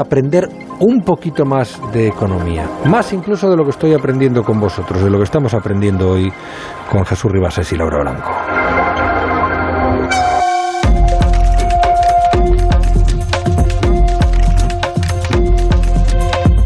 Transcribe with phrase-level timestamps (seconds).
[0.00, 0.48] aprender
[0.78, 5.10] un poquito más de economía, más incluso de lo que estoy aprendiendo con vosotros, de
[5.10, 6.32] lo que estamos aprendiendo hoy
[6.90, 8.30] con Jesús Ribasés y Laura Blanco.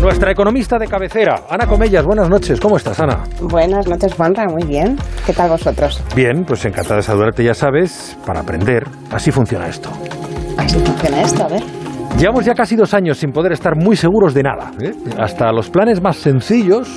[0.00, 2.04] Nuestra economista de cabecera, Ana Comellas.
[2.04, 3.24] Buenas noches, ¿cómo estás, Ana?
[3.42, 4.96] Buenas noches, Juanra, muy bien.
[5.26, 6.02] ¿Qué tal vosotros?
[6.14, 8.84] Bien, pues encantada de saludarte, ya sabes, para aprender.
[9.10, 9.90] Así funciona esto.
[10.56, 11.77] Así funciona esto, a ver.
[12.16, 14.72] Llevamos ya casi dos años sin poder estar muy seguros de nada.
[14.80, 14.92] ¿eh?
[15.18, 16.88] Hasta los planes más sencillos,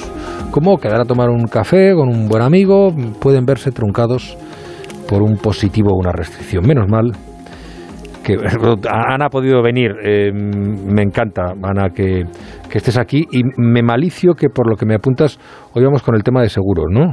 [0.52, 4.38] como quedar a tomar un café con un buen amigo, pueden verse truncados
[5.08, 6.66] por un positivo o una restricción.
[6.66, 7.12] Menos mal
[8.24, 8.34] que
[8.90, 9.92] Ana ha podido venir.
[10.04, 12.24] Eh, me encanta, Ana, que,
[12.70, 15.40] que estés aquí y me malicio que por lo que me apuntas,
[15.74, 17.12] hoy vamos con el tema de seguros, ¿no?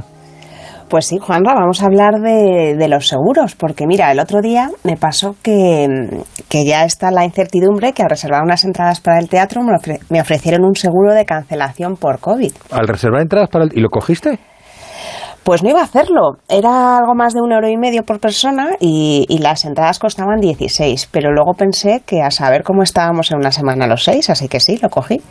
[0.89, 4.97] Pues sí, Juanra, vamos a hablar de, los seguros, porque mira, el otro día me
[4.97, 5.87] pasó que,
[6.49, 10.65] que, ya está la incertidumbre que al reservar unas entradas para el teatro me, ofrecieron
[10.65, 12.51] un seguro de cancelación por COVID.
[12.71, 13.71] ¿Al reservar entradas para el...
[13.77, 14.39] ¿Y lo cogiste?
[15.43, 16.37] Pues no iba a hacerlo.
[16.47, 21.09] Era algo más de un euro y medio por persona y, las entradas costaban 16.
[21.11, 24.59] Pero luego pensé que a saber cómo estábamos en una semana los seis, así que
[24.59, 25.21] sí, lo cogí.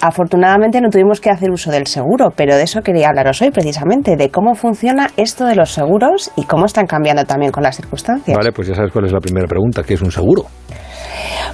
[0.00, 4.16] Afortunadamente no tuvimos que hacer uso del seguro, pero de eso quería hablaros hoy precisamente,
[4.16, 8.36] de cómo funciona esto de los seguros y cómo están cambiando también con las circunstancias.
[8.36, 10.44] Vale, pues ya sabes cuál es la primera pregunta, ¿qué es un seguro?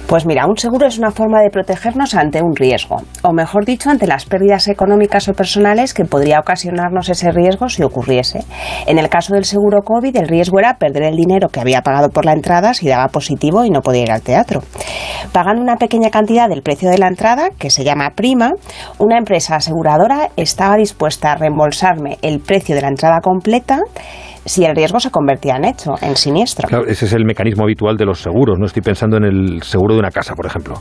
[0.07, 3.89] Pues mira, un seguro es una forma de protegernos ante un riesgo, o mejor dicho,
[3.89, 8.45] ante las pérdidas económicas o personales que podría ocasionarnos ese riesgo si ocurriese.
[8.85, 12.09] En el caso del seguro COVID, el riesgo era perder el dinero que había pagado
[12.09, 14.61] por la entrada si daba positivo y no podía ir al teatro.
[15.33, 18.53] Pagando una pequeña cantidad del precio de la entrada, que se llama prima,
[18.99, 23.81] una empresa aseguradora estaba dispuesta a reembolsarme el precio de la entrada completa
[24.47, 26.67] si el riesgo se convertía en hecho, en siniestro.
[26.67, 29.93] Claro, ese es el mecanismo habitual de los seguros, no estoy pensando en el seguro
[29.93, 30.75] de una casa, por ejemplo.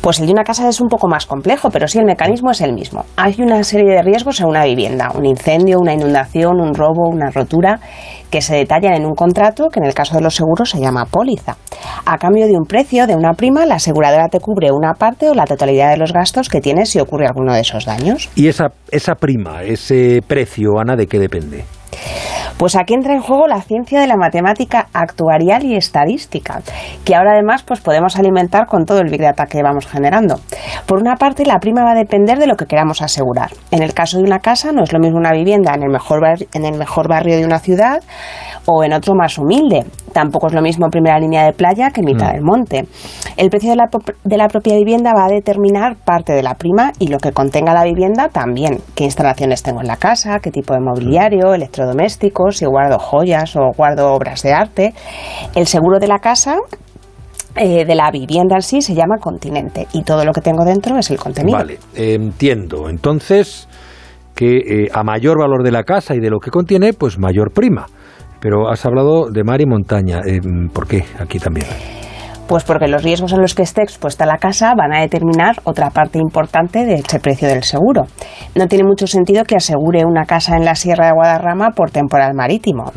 [0.00, 2.60] Pues el de una casa es un poco más complejo, pero sí el mecanismo es
[2.60, 3.04] el mismo.
[3.16, 7.30] Hay una serie de riesgos en una vivienda, un incendio, una inundación, un robo, una
[7.30, 7.80] rotura,
[8.30, 11.04] que se detallan en un contrato que en el caso de los seguros se llama
[11.04, 11.56] póliza.
[12.06, 15.34] A cambio de un precio, de una prima, la aseguradora te cubre una parte o
[15.34, 18.30] la totalidad de los gastos que tienes si ocurre alguno de esos daños.
[18.36, 21.64] ¿Y esa, esa prima, ese precio, Ana, de qué depende?
[22.60, 26.60] Pues aquí entra en juego la ciencia de la matemática actuarial y estadística,
[27.06, 30.34] que ahora además pues podemos alimentar con todo el big data que vamos generando.
[30.86, 33.50] Por una parte, la prima va a depender de lo que queramos asegurar.
[33.70, 36.20] En el caso de una casa, no es lo mismo una vivienda en el mejor,
[36.52, 38.00] en el mejor barrio de una ciudad
[38.66, 39.84] o en otro más humilde.
[40.12, 42.32] Tampoco es lo mismo primera línea de playa que mitad mm.
[42.32, 42.84] del monte.
[43.36, 43.88] El precio de la,
[44.24, 47.72] de la propia vivienda va a determinar parte de la prima y lo que contenga
[47.72, 48.80] la vivienda también.
[48.94, 50.38] ¿Qué instalaciones tengo en la casa?
[50.40, 51.54] ¿Qué tipo de mobiliario?
[51.54, 52.58] ¿Electrodomésticos?
[52.58, 54.94] ¿Si guardo joyas o guardo obras de arte?
[55.54, 56.56] El seguro de la casa
[57.56, 60.96] eh, de la vivienda en sí se llama continente y todo lo que tengo dentro
[60.98, 61.58] es el contenido.
[61.58, 62.88] Vale, entiendo.
[62.88, 63.68] Entonces,
[64.34, 67.52] que eh, a mayor valor de la casa y de lo que contiene, pues mayor
[67.52, 67.86] prima.
[68.40, 70.20] Pero has hablado de mar y montaña.
[70.24, 70.40] Eh,
[70.72, 71.66] ¿Por qué aquí también?
[72.50, 75.90] Pues porque los riesgos en los que esté expuesta la casa van a determinar otra
[75.90, 78.06] parte importante de ese precio del seguro.
[78.56, 82.34] No tiene mucho sentido que asegure una casa en la Sierra de Guadarrama por temporal
[82.34, 82.90] marítimo,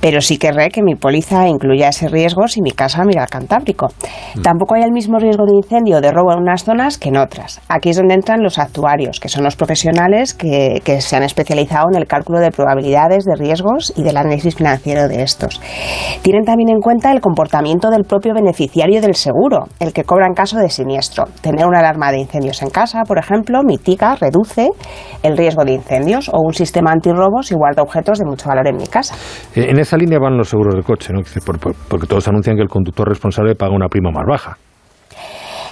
[0.00, 3.86] pero sí querré que mi póliza incluya ese riesgo si mi casa mira al Cantábrico.
[4.34, 4.42] Mm.
[4.42, 7.18] Tampoco hay el mismo riesgo de incendio o de robo en unas zonas que en
[7.18, 7.60] otras.
[7.68, 11.86] Aquí es donde entran los actuarios, que son los profesionales que, que se han especializado
[11.92, 15.60] en el cálculo de probabilidades de riesgos y del análisis financiero de estos.
[16.22, 20.34] Tienen también en cuenta el comportamiento del propio beneficiario del seguro, el que cobra en
[20.34, 21.24] caso de siniestro.
[21.40, 24.70] Tener una alarma de incendios en casa, por ejemplo, mitiga, reduce
[25.22, 28.76] el riesgo de incendios o un sistema antirrobo si guarda objetos de mucho valor en
[28.76, 29.14] mi casa.
[29.54, 31.20] Eh, en esa línea van los seguros de coche, ¿no?
[31.88, 34.56] porque todos anuncian que el conductor responsable paga una prima más baja.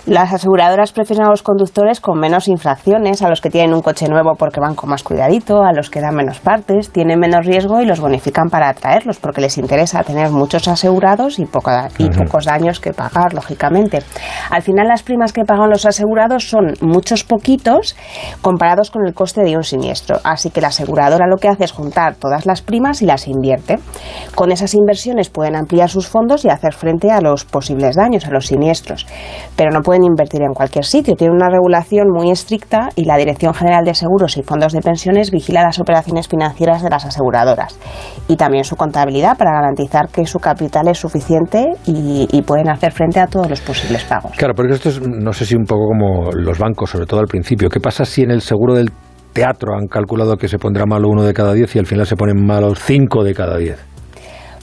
[0.06, 4.06] Las aseguradoras prefieren a los conductores con menos infracciones, a los que tienen un coche
[4.06, 7.80] nuevo porque van con más cuidadito, a los que dan menos partes, tienen menos riesgo
[7.80, 12.80] y los bonifican para atraerlos porque les interesa tener muchos asegurados y, y pocos daños
[12.80, 14.02] que pagar, lógicamente.
[14.50, 17.96] Al final las primas que pagan los asegurados son muchos poquitos
[18.42, 20.18] comparados con el coste de un siniestro.
[20.22, 23.78] Así que la aseguradora lo que hace es juntar todas las primas y las invierte.
[24.34, 28.30] Con esas inversiones pueden ampliar sus fondos y hacer frente a los posibles daños, a
[28.30, 29.06] los siniestros.
[29.56, 31.14] Pero no pueden invertir en cualquier sitio.
[31.14, 35.30] Tiene una regulación muy estricta y la Dirección General de Seguros y Fondos de Pensiones
[35.30, 37.78] vigila las operaciones financieras de las aseguradoras
[38.28, 43.20] y también su contabilidad para garantizar que su capital es suficiente y, pueden hacer frente
[43.20, 44.32] a todos los posibles pagos.
[44.36, 47.26] Claro, porque esto es, no sé si un poco como los bancos, sobre todo al
[47.26, 47.70] principio.
[47.70, 48.90] ¿Qué pasa si en el seguro del
[49.32, 52.16] teatro han calculado que se pondrá malo uno de cada diez y al final se
[52.16, 53.93] ponen malos cinco de cada diez?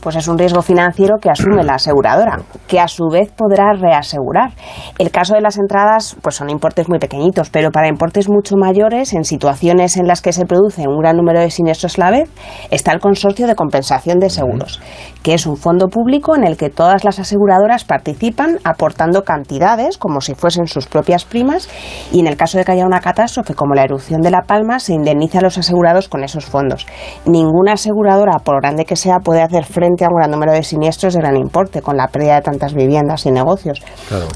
[0.01, 4.51] Pues es un riesgo financiero que asume la aseguradora, que a su vez podrá reasegurar.
[4.97, 9.13] El caso de las entradas, pues son importes muy pequeñitos, pero para importes mucho mayores,
[9.13, 12.29] en situaciones en las que se produce un gran número de siniestros a la vez,
[12.71, 14.81] está el Consorcio de Compensación de Seguros,
[15.21, 20.19] que es un fondo público en el que todas las aseguradoras participan aportando cantidades como
[20.19, 21.69] si fuesen sus propias primas
[22.11, 24.79] y en el caso de que haya una catástrofe como la erupción de La Palma
[24.79, 26.87] se indemniza a los asegurados con esos fondos.
[27.25, 31.13] Ninguna aseguradora, por grande que sea, puede hacer frente a un gran número de siniestros
[31.13, 33.81] de gran importe con la pérdida de tantas viviendas y negocios.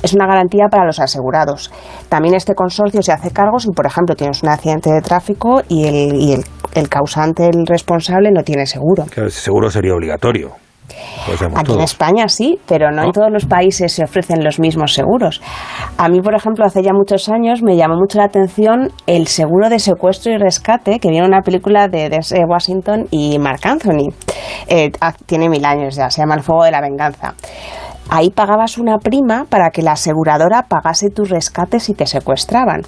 [0.04, 1.72] Es una garantía para los asegurados.
[2.10, 5.86] También este consorcio se hace cargo si, por ejemplo, tienes un accidente de tráfico y
[5.86, 6.44] el,
[6.74, 9.06] el, causante, el responsable, no tiene seguro.
[9.10, 10.65] Claro, ese seguro sería obligatorio.
[11.56, 15.42] Aquí en España sí, pero no, en todos los países se ofrecen los mismos seguros.
[15.98, 19.70] A mí, por ejemplo, hace ya muchos años me llamó mucho la atención el seguro
[19.70, 24.14] de secuestro y rescate que viene en una película de Denzel Washington y Mark Anthony.
[24.68, 27.34] Eh, ah, tiene mil años ya, se llama El Fuego de la Venganza
[28.10, 32.82] ahí pagabas una prima para que la aseguradora pagase tus rescates si te secuestraban.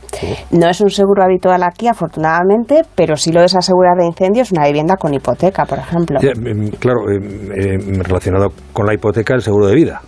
[0.51, 4.65] No es un seguro habitual aquí, afortunadamente, pero sí lo es asegurar de incendios una
[4.65, 6.19] vivienda con hipoteca, por ejemplo.
[6.21, 10.01] Em, claro, em, relacionado con la hipoteca, el seguro de vida.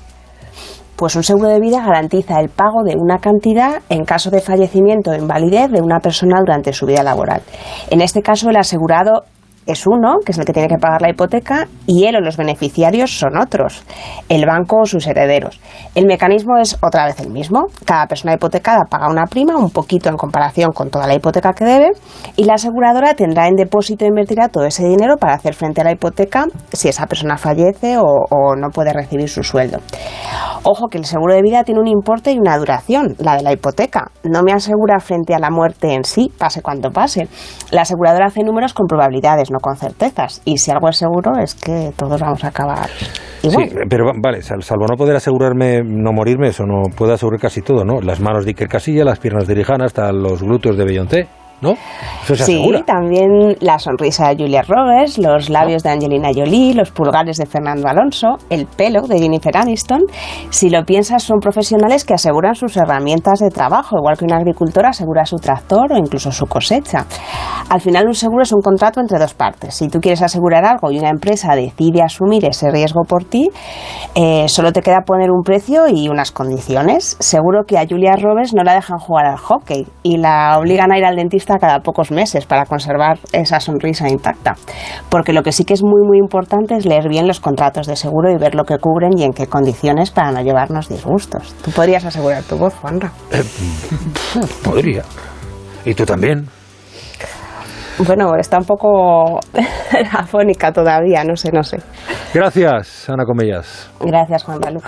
[0.95, 5.11] Pues un seguro de vida garantiza el pago de una cantidad en caso de fallecimiento
[5.11, 7.41] o invalidez de una persona durante su vida laboral.
[7.89, 9.23] En este caso, el asegurado
[9.65, 12.37] es uno, que es el que tiene que pagar la hipoteca, y él o los
[12.37, 13.83] beneficiarios son otros,
[14.29, 15.59] el banco o sus herederos.
[15.95, 17.65] El mecanismo es otra vez el mismo.
[17.85, 21.65] Cada persona hipotecada paga una prima, un poquito en comparación con toda la hipoteca que
[21.65, 21.91] debe,
[22.35, 25.83] y la aseguradora tendrá en depósito e invertirá todo ese dinero para hacer frente a
[25.83, 29.79] la hipoteca si esa persona fallece o, no puede recibir su sueldo.
[30.63, 33.53] Ojo que el seguro de vida tiene un importe y una duración, la de la
[33.53, 34.11] hipoteca.
[34.23, 37.29] No me asegura frente a la muerte en sí, pase cuanto pase.
[37.71, 40.41] La aseguradora hace números con probabilidades, no con certezas.
[40.45, 42.89] Y si algo es seguro es que todos vamos a acabar
[43.43, 43.69] igual.
[43.69, 47.83] Sí, pero vale, salvo no poder asegurarme no morirme, eso no puedo asegurar casi todo,
[47.83, 48.01] ¿no?
[48.01, 51.27] Las manos de Iker Casilla, las piernas de Rijana, hasta los glúteos de Beyoncé.
[51.61, 51.75] ¿No?
[52.35, 57.45] sí, también la sonrisa de Julia Roberts, los labios de Angelina Jolie, los pulgares de
[57.45, 60.01] Fernando Alonso, el pelo de Jennifer Aniston.
[60.49, 64.85] Si lo piensas, son profesionales que aseguran sus herramientas de trabajo, igual que un agricultor
[64.85, 67.05] asegura su tractor o incluso su cosecha.
[67.69, 69.75] Al final, un seguro es un contrato entre dos partes.
[69.75, 73.49] Si tú quieres asegurar algo y una empresa decide asumir ese riesgo por ti,
[74.15, 77.17] eh, solo te queda poner un precio y unas condiciones.
[77.19, 80.97] Seguro que a Julia Roberts no la dejan jugar al hockey y la obligan a
[80.97, 84.55] ir al dentista cada pocos meses para conservar esa sonrisa intacta.
[85.09, 87.95] Porque lo que sí que es muy, muy importante es leer bien los contratos de
[87.95, 91.55] seguro y ver lo que cubren y en qué condiciones para no llevarnos disgustos.
[91.63, 93.11] Tú podrías asegurar tu voz, Juanra.
[93.31, 93.43] Eh,
[94.63, 95.03] podría.
[95.85, 96.47] ¿Y tú también?
[97.99, 99.39] Bueno, está un poco
[100.13, 101.77] afónica todavía, no sé, no sé.
[102.33, 103.91] Gracias, Ana Comellas.
[103.99, 104.83] Gracias, Juan Lucas.